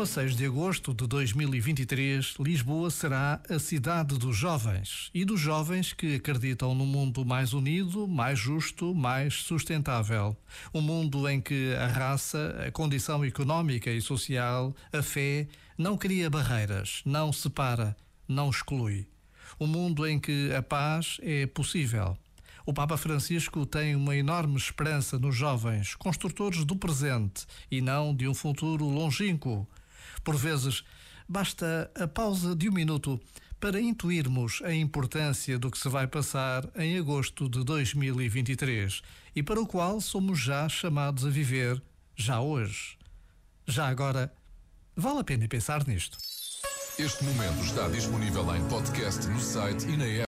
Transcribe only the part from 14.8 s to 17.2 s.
a fé, não cria barreiras,